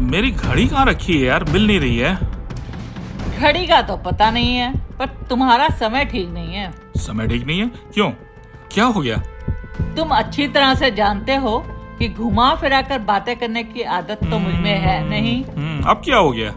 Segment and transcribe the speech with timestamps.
[0.00, 1.44] मेरी घड़ी कहाँ रखी है यार?
[1.44, 2.14] मिल नहीं रही है।
[3.38, 7.60] घड़ी का तो पता नहीं है पर तुम्हारा समय ठीक नहीं है। समय ठीक नहीं
[7.60, 7.70] है?
[7.94, 8.10] क्यों?
[8.72, 9.16] क्या हो गया?
[9.96, 11.58] तुम अच्छी तरह से जानते हो
[11.98, 16.16] कि घुमा फिरा कर बातें करने की आदत तो मुझमें है नहीं। हम्म, अब क्या
[16.16, 16.54] हो गया?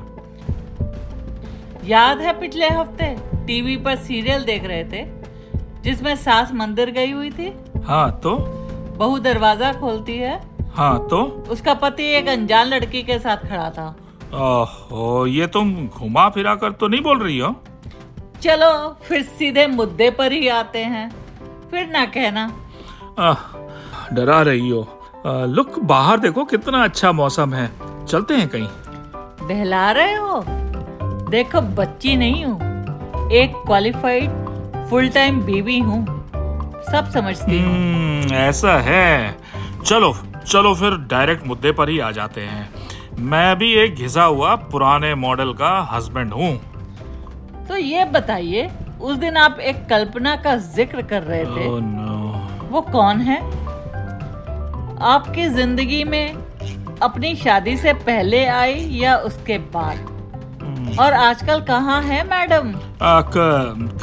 [1.86, 3.16] याद है पिछले हफ़्ते
[3.48, 5.06] टीवी पर सीरियल देख रहे थे
[5.84, 7.54] जिसमें सास मंदिर गई हुई थी?
[7.86, 8.36] हाँ तो?
[9.00, 10.40] बहू दरवाज़ा खोलती है
[10.76, 11.46] हाँ तो?
[11.50, 13.88] उसका पति एक अनजान लड़की के साथ खड़ा था।
[14.34, 17.56] ओहो ये तुम घुमा फिरा कर तो नहीं बोल रही हो?
[18.42, 18.72] चलो
[19.04, 21.10] फिर सीधे मुद्दे पर ही आते हैं।
[21.72, 22.46] फिर ना कहना।
[23.20, 23.44] आह,
[24.16, 24.82] डरा रही हो।
[25.26, 27.72] आ, लुक बाहर देखो कितना अच्छा मौसम है।
[28.06, 28.68] चलते हैं कहीं।
[29.48, 30.44] बहला रहे हो?
[31.30, 36.06] देखो बच्ची नहीं हूँ। एक क्वालिफाइड फुल टाइम बीवी हूँ।
[36.92, 39.38] सब समझती हूँ। हम्म, ऐसा है।
[39.86, 42.70] चलो चलो फिर डायरेक्ट मुद्दे पर ही आ जाते हैं।
[43.22, 46.54] मैं भी एक घिसा हुआ पुराने मॉडल का हस्बैंड हूँ।
[47.68, 48.70] तो ये बताइए
[49.02, 53.38] उस दिन आप एक कल्पना का ज़िक्र कर रहे थे। ओह नो वो कौन है?
[55.06, 56.34] आपकी ज़िंदगी में
[57.02, 60.12] अपनी शादी से पहले आई या उसके बाद?
[61.00, 62.74] और आजकल कहाँ है मैडम?
[63.02, 63.34] आ, क,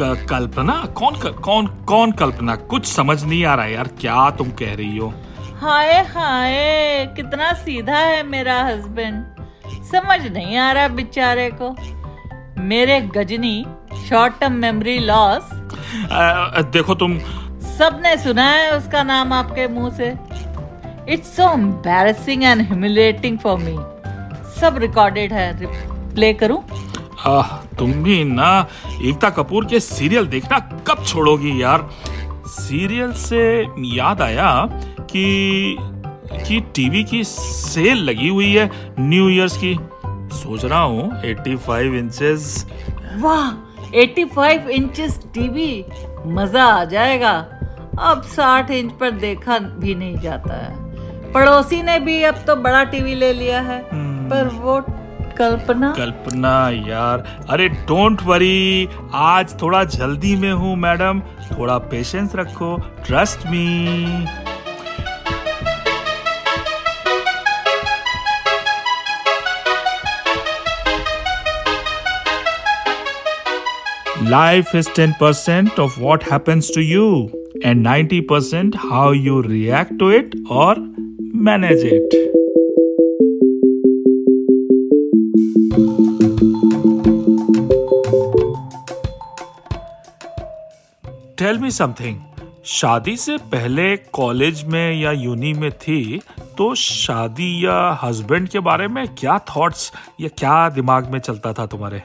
[0.00, 0.74] क, कल्पना?
[0.96, 2.56] कौन कौन कौन कल्पना?
[2.56, 5.12] कुछ समझ नहीं आ रहा यार क्या तुम कह रही हो?
[5.60, 6.54] हाय हाय
[7.16, 11.68] कितना सीधा है मेरा हस्बैंड समझ नहीं आ रहा बेचारे को।
[12.62, 13.66] मेरे Ghajini
[14.08, 15.50] short term memory loss
[16.72, 17.18] देखो तुम।
[17.76, 20.08] सबने सुना है उसका नाम आपके मुँह से।
[21.12, 23.76] It's so embarrassing and humiliating for me
[24.60, 25.52] सब रिकॉर्डेड है।
[26.14, 26.62] प्ले करूँ?
[27.26, 27.42] आ,
[27.78, 28.66] तुम भी ना
[29.02, 31.88] एकता कपूर के सीरियल देखना कब छोड़ोगी यार।
[32.48, 33.42] सीरियल से
[33.96, 34.48] याद आया
[35.12, 35.76] कि
[36.46, 39.74] कि टीवी की सेल लगी हुई है न्यू ईयर्स की।
[40.32, 42.66] सोच रहा हूँ 85 इंचेस।
[43.20, 43.50] वाह
[44.00, 45.84] 85 इंचेस टीवी
[46.26, 47.32] मज़ा आ जाएगा।
[48.00, 52.82] अब 60 इंच पर देखा भी नहीं जाता है। पड़ोसी ने भी अब तो बड़ा
[52.84, 53.82] टीवी ले लिया है
[54.30, 54.80] पर वो
[55.38, 55.92] कल्पना?
[55.96, 63.46] कल्पना यार। अरे डोंट वरी आज थोड़ा जल्दी में हूँ मैडम। थोड़ा पेशेंस रखो trust
[63.46, 64.26] me
[74.30, 77.06] Life is 10% of what happens to you
[77.64, 80.76] and 90% how you react to it or
[81.48, 82.14] manage it.
[91.38, 92.20] Tell me something
[92.66, 96.20] शादी से पहले कॉलेज में या यूनी में थी
[96.58, 101.66] तो शादी या हस्बैंड के बारे में क्या थॉट्स या क्या दिमाग में चलता था
[101.66, 102.02] तुम्हारे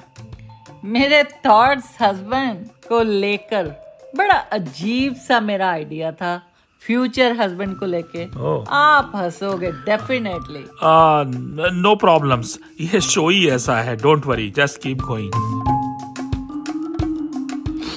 [0.86, 3.68] मेरे थॉट्स हस्बैंड को लेकर
[4.18, 6.36] बड़ा अजीब सा मेरा आइडिया था
[6.82, 10.64] फ्यूचर हस्बैंड को लेके। ओह। आप हंसोगे डेफिनेटली
[11.82, 15.32] नो प्रॉब्लम्स ये शो ही ऐसा है don't worry just keep going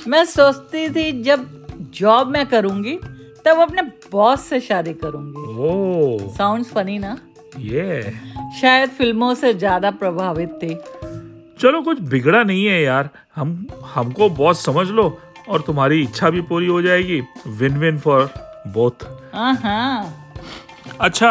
[0.09, 1.47] मैं सोचती थी जब
[1.95, 2.99] जॉब मैं करूँगी
[3.45, 3.83] तब अपने
[4.13, 7.17] बॉस से शादी करूँगी। साउंड्स फनी ना?
[7.59, 8.61] ये yeah.
[8.61, 10.75] शायद फ़िल्मों से ज़्यादा प्रभावित थी।
[11.61, 15.07] चलो कुछ बिगड़ा नहीं है यार। हम हमको बॉस समझ लो
[15.49, 18.31] और तुम्हारी इच्छा भी पूरी हो जाएगी। विन विन फॉर
[18.69, 20.15] बोथ हाँ
[21.01, 21.31] अच्छा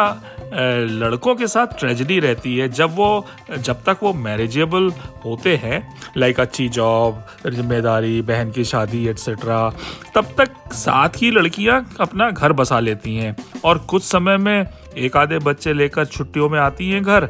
[0.53, 4.89] लड़कों के साथ ट्रेजेडी रहती है। जब वो जब तक वो मैरिजेबल
[5.25, 5.81] होते हैं
[6.17, 9.69] लाइक अच्छी जॉब ज़िम्मेदारी बहन की शादी एट्सेट्रा
[10.15, 13.35] तब तक साथ ही लड़कियाँ अपना घर बसा लेती हैं।
[13.65, 14.65] और कुछ समय में
[14.97, 17.29] एक आधे बच्चे लेकर छुट्टियों में आती हैं घर।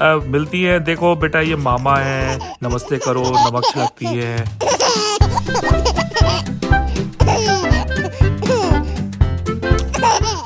[0.00, 4.44] अ, मिलती है। देखो बेटा ये मामा है। नमस्ते करो नमक छिड़कती है।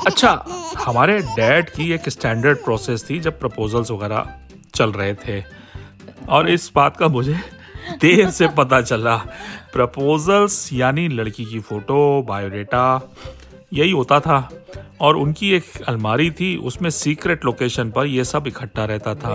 [0.06, 0.44] अच्छा
[0.86, 4.26] हमारे डैड की एक स्टैंडर्ड प्रोसेस थी जब प्रपोजल्स वगैरह
[4.74, 5.44] चल रहे थे।
[6.28, 7.34] और इस बात का मुझे
[8.00, 9.16] देर से पता चला।
[9.72, 13.12] प्रपोजल्स यानी लड़की की फ़ोटो बायोडेटा
[13.76, 14.48] यही होता था।
[15.00, 19.34] और उनकी एक अलमारी थी उसमें सीक्रेट लोकेशन पर यह सब इकट्ठा रहता था।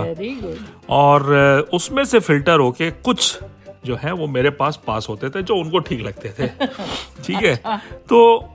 [0.90, 1.30] और
[1.72, 3.38] उसमें से फ़िल्टर होके कुछ
[3.86, 6.46] जो है वो मेरे पास पास होते थे जो उनको ठीक लगते थे।
[7.24, 7.54] ठीक है?
[7.54, 7.76] अच्छा।
[8.10, 8.48] तो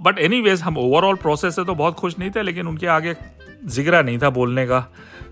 [0.00, 3.14] बट एनी वेज हम ओवरऑल प्रोसेस से तो बहुत खुश नहीं थे लेकिन उनके आगे
[3.64, 4.84] जिगरा नहीं था बोलने का।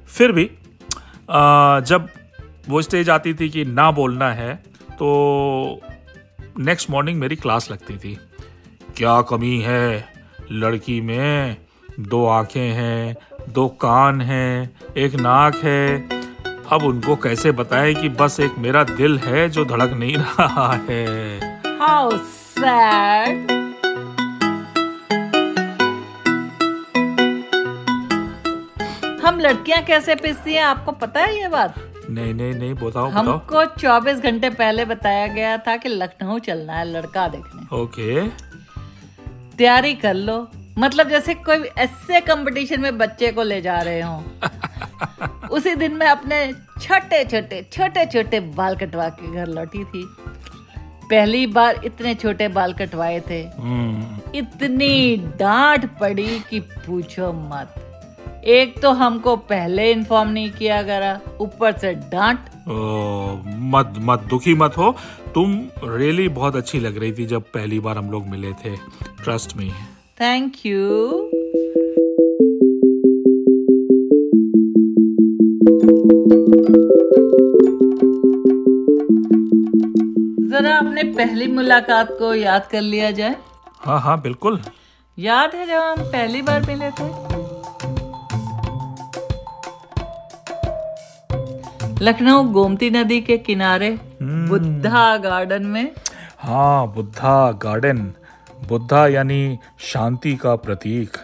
[0.08, 2.08] फिर भी अ, जब
[2.68, 4.54] वो स्टेज आती थी कि ना बोलना है
[4.92, 5.80] तो
[6.58, 8.18] नेक्स्ट मॉर्निंग मेरी क्लास लगती थी।
[8.96, 10.08] क्या कमी है?
[10.52, 11.56] लड़की में
[12.00, 13.16] दो आँखें हैं
[13.48, 16.08] दो कान हैं एक नाक है।
[16.72, 21.38] अब उनको कैसे बताएँ कि बस एक मेरा दिल है जो धड़क नहीं रहा है?
[21.80, 23.50] हाउ सैड
[29.24, 30.62] हम लड़कियाँ कैसे पिसती हैं?
[30.62, 31.74] आपको पता है ये बात?
[32.10, 36.84] नहीं नहीं नहीं बताओ हमको 24 घंटे पहले बताया गया था कि लखनऊ चलना है
[36.92, 38.49] लड़का देखने। ओके।
[39.60, 40.48] तैयारी कर लो।
[40.78, 44.24] मतलब जैसे कोई ऐसे कंपटीशन में बच्चे को ले जा रहे हो।
[45.50, 46.52] उसी दिन मैं अपने
[46.82, 50.16] छोटे छोटे छोटे छोटे बाल कटवा के घर लौटी थी।
[51.10, 57.86] पहली बार इतने छोटे बाल कटवाए थे। हम्म। इतनी डांट पड़ी कि पूछो मत।
[58.44, 62.40] एक तो हमको पहले इन्फॉर्म नहीं किया गया ऊपर से डांट।
[63.48, 64.96] मत मत दुखी मत हो।
[65.34, 69.56] तुम रियली बहुत अच्छी लग रही थी जब पहली बार हम लोग मिले थे। ट्रस्ट
[69.56, 69.70] मी
[70.20, 70.88] थैंक यू
[80.50, 83.36] जरा अपने पहली मुलाकात को याद कर लिया जाए।
[83.80, 84.60] हाँ हाँ बिल्कुल।
[85.18, 87.08] याद है जब हम पहली बार मिले थे?
[92.04, 93.90] लखनऊ गोमती नदी के किनारे
[94.22, 95.90] बुद्धा गार्डन में।
[96.38, 98.12] हाँ बुद्धा गार्डन।
[98.68, 101.16] बुद्धा यानी शांति का प्रतीक।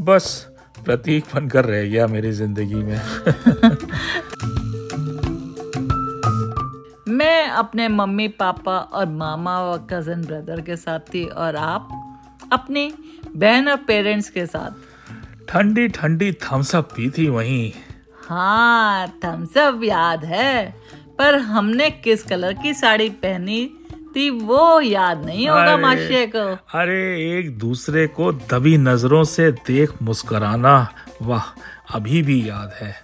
[0.00, 0.46] बस
[0.84, 2.98] प्रतीक बनकर रह गया मेरी ज़िंदगी में।
[7.08, 11.88] मैं अपने मम्मी पापा और मामा और कज़न ब्रदर के साथ थी और आप
[12.52, 12.94] अपनी
[13.36, 14.70] बहन और पेरेंट्स के साथ।
[15.48, 17.72] ठंडी ठंडी थम्स अप पी थी वहीं।
[18.28, 20.74] हाँ थम्सअप याद है।
[21.18, 23.70] पर हमने किस कलर की साड़ी पहनी
[24.16, 26.44] थी वो याद नहीं होगा। माशे को।
[26.78, 27.00] अरे
[27.30, 30.76] एक दूसरे को दबी नज़रों से देख मुस्कराना
[31.22, 31.52] वाह
[31.96, 32.94] अभी भी याद है।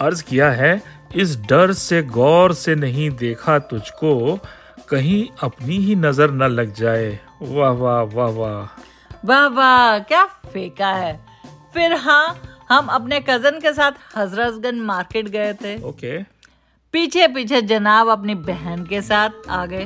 [0.00, 0.72] अर्ज़ किया है
[1.16, 4.38] इस डर से गौर से नहीं देखा तुझको
[4.88, 10.92] कहीं अपनी ही नज़र न लग जाए। वाह वाह वाह वाह। वाह वाह क्या फेंका
[10.92, 11.14] है।
[11.74, 12.26] फिर हाँ
[12.68, 16.26] हम अपने कज़न के साथ हजरतगंज मार्केट गए थे। Okay okay.
[16.94, 19.84] पीछे पीछे जनाब अपनी बहन के साथ आ गए।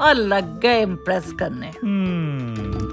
[0.00, 2.84] और लग गए इम्प्रेस करने। हम्म।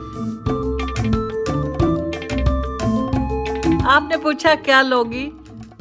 [3.87, 5.25] आपने पूछा क्या लोगी?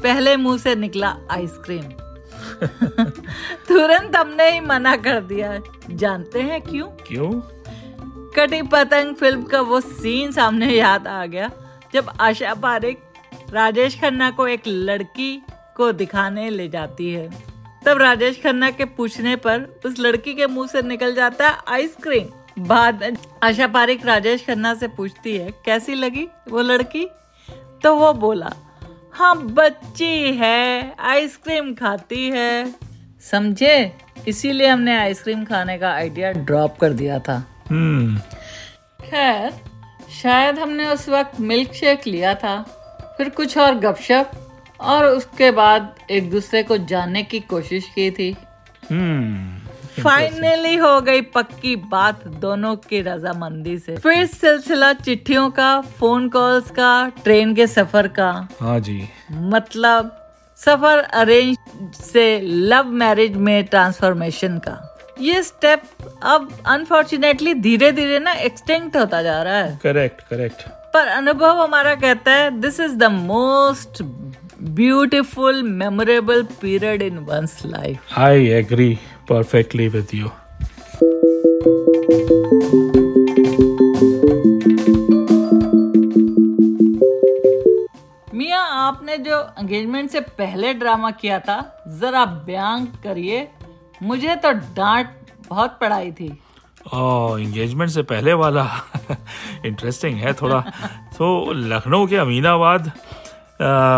[0.02, 1.82] पहले मुँह से निकला आइसक्रीम
[3.68, 5.58] तुरंत हमने ही मना कर दिया।
[5.90, 6.86] जानते हैं क्यों?
[6.86, 7.30] क्यों?
[8.36, 11.50] कटी पतंग फ़िल्म का वो सीन सामने याद आ गया
[11.92, 12.98] जब आशा पारिक
[13.52, 15.42] राजेश खन्ना को एक लड़की
[15.76, 17.49] को दिखाने ले जाती है।
[17.86, 22.26] तब राजेश खन्ना के पूछने पर उस लड़की के मुँह से निकल जाता है आइसक्रीम।
[22.58, 27.06] बाद आशा पारिक राजेश खन्ना से पूछती है कैसी लगी वो लड़की?
[27.82, 28.52] तो वो बोला
[29.12, 32.74] हाँ बच्ची है आइसक्रीम खाती है।
[33.30, 33.92] समझे?
[34.28, 38.18] इसीलिए हमने आइसक्रीम खाने का आइडिया ड्रॉप कर दिया था। हम्म।
[39.06, 39.52] खैर
[40.22, 42.62] शायद हमने उस वक्त मिल्क शेक लिया था
[43.18, 44.49] फिर कुछ और गपशप।
[44.80, 48.36] और उसके बाद एक दूसरे को जानने की कोशिश की थी।
[48.90, 49.58] हम्म
[50.02, 56.70] फाइनली हो गई पक्की बात दोनों की रजामंदी से। फिर सिलसिला चिट्ठियों का फ़ोन कॉल्स
[56.70, 56.90] का
[57.24, 60.16] ट्रेन के सफ़र का। हाँ जी। मतलब
[60.58, 61.56] सफ़र अरेंज
[61.94, 64.78] से लव मैरिज में ट्रांसफॉर्मेशन का।
[65.20, 65.82] ये स्टेप
[66.22, 71.94] अब अनफॉर्चुनेटली धीरे धीरे ना एक्सटेंट होता जा रहा है। करेक्ट करेक्ट पर अनुभव हमारा
[71.94, 74.02] कहता है this is the most
[74.62, 78.98] beautiful memorable period in one's life I agree
[79.28, 80.28] perfectly with you
[88.34, 93.48] मिया आपने जो एंगेजमेंट से पहले ड्रामा किया था जरा बयान करिए।
[94.02, 95.10] मुझे तो डांट
[95.48, 96.26] बहुत पड़ाई थी।
[97.42, 98.70] एंगेजमेंट से पहले वाला।
[99.66, 100.60] इंटरेस्टिंग है थोड़ा।
[101.18, 102.92] तो लखनऊ के अमीनाबाद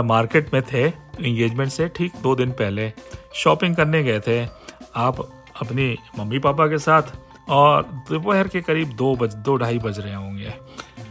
[0.05, 0.89] मार्केट में थे
[1.21, 2.93] इंगेजमेंट से ठीक दो दिन पहले।
[3.35, 4.49] शॉपिंग करने गए थे।
[4.97, 5.21] आप
[5.63, 7.03] अपनी मम्मी पापा के साथ
[7.49, 10.55] और दोपहर के करीब दो बज, दो ढाई बज रहे होंगे।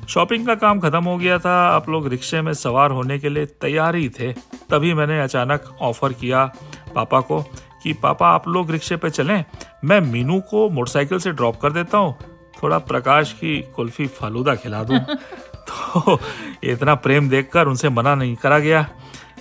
[0.10, 3.46] शॉपिंग का काम खत्म हो गया था। आप लोग रिक्शे में सवार होने के लिए
[3.46, 4.34] तैयार ही थे।
[4.70, 6.52] तभी मैंने अचानक ऑफ़र किया
[6.96, 7.42] पापा को
[7.84, 9.46] कि, पापा, आप लोग रिक्शे पे चलें।
[9.86, 12.16] मैं मीनू को मोटरसाइकिल से ड्रॉप कर देता हूँ।
[12.64, 15.00] थोड़ा प्रकाश की कुल्फी फालूदा खिला दूँ।
[15.94, 16.20] तो
[16.64, 18.86] इतना प्रेम देखकर उनसे मना नहीं करा गया।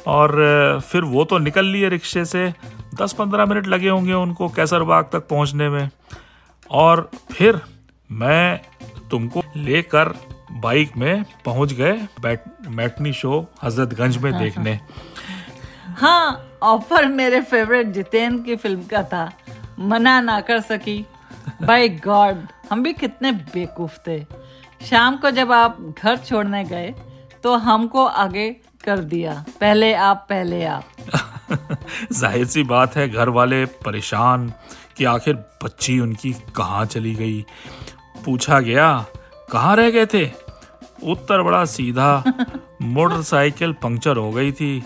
[0.07, 2.55] और फिर वो तो निकल लिए रिक्शे से।
[2.95, 5.91] दस पंद्रह मिनट लगे होंगे उनको कैसरबाग तक पहुँचने में।
[6.71, 7.61] और फिर
[8.11, 8.61] मैं
[9.11, 10.15] तुमको लेकर
[10.53, 12.01] बाइक में पहुँच गए
[12.69, 14.81] मैटनी शो हजरतगंज में देखने।
[15.99, 19.31] हाँ ऑफ़र मेरे फेवरेट जितेंद्र की फ़िल्म का था।
[19.79, 21.07] मना ना कर सकी।
[21.63, 22.37] बाय गॉड
[22.71, 24.19] हम भी कितने बेवकूफ़ थे।
[24.81, 26.95] शाम को जब आप घर छोड़ने गए
[27.43, 28.51] तो हमको आगे
[28.85, 30.85] कर दिया। पहले आप पहले आप।
[32.13, 34.53] ज़ाहिर सी बात है घर वाले परेशान
[34.97, 35.35] कि आखिर
[35.65, 37.45] बच्ची उनकी कहाँ चली गई।
[38.25, 39.07] पूछा गया
[39.53, 40.25] कहाँ रह गए थे?
[41.03, 42.23] उत्तर बड़ा सीधा
[42.83, 44.83] मोटरसाइकिल पंक्चर हो गई थी।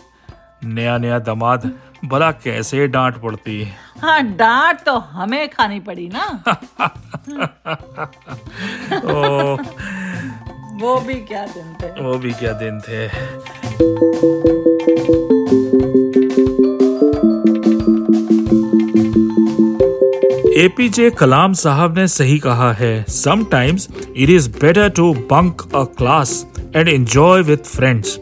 [0.64, 1.70] नया नया दमाद
[2.08, 3.68] भला कैसे डांट पड़ती
[4.02, 6.26] हाँ। डांट तो हमें खानी पड़ी ना।
[9.04, 9.56] ओ,
[10.80, 13.04] वो भी क्या दिन थे। वो भी क्या दिन थे।
[20.64, 26.46] एपीजे कलाम साहब ने सही कहा है sometimes it is better to bunk a class
[26.76, 28.18] and enjoy with friends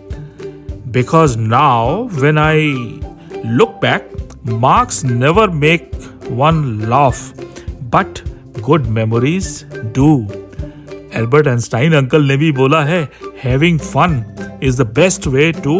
[0.86, 3.01] because now when I
[3.44, 4.04] look back,
[4.44, 5.94] marks never make
[6.28, 7.32] one laugh,
[7.90, 8.22] but
[8.62, 10.12] good memories do.
[11.14, 13.00] Albert Einstein uncle ने भी बोला है
[13.42, 14.24] having fun
[14.62, 15.74] is the best way to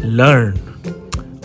[0.00, 0.58] learn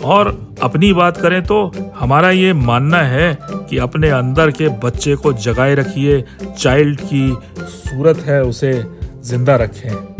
[0.04, 0.28] और
[0.62, 1.60] अपनी बात करें तो
[1.96, 8.18] हमारा ये मानना है कि अपने अंदर के बच्चे को जगाए रखिए चाइल्ड की सूरत
[8.26, 8.72] है उसे
[9.22, 10.13] ज़िंदा रखें